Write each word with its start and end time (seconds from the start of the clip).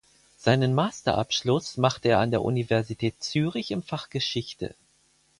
Seinen 0.35 0.73
Masterabschluss 0.73 1.77
machte 1.77 2.07
er 2.09 2.17
an 2.21 2.31
der 2.31 2.41
Universität 2.41 3.21
Zürich 3.21 3.69
im 3.69 3.83
Fach 3.83 4.09
Geschichte. 4.09 4.73